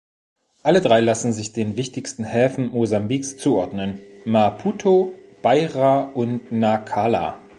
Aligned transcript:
Alle 0.63 0.81
drei 0.81 0.99
lassen 0.99 1.31
sich 1.31 1.53
den 1.53 1.77
wichtigsten 1.77 2.23
Häfen 2.23 2.69
Mosambiks 2.69 3.37
zuordnen: 3.37 3.99
Maputo, 4.25 5.13
Beira 5.43 6.09
und 6.15 6.51
Nacala. 6.51 7.37